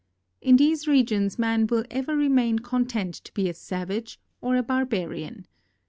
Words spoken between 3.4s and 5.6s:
a savage or a barbarian.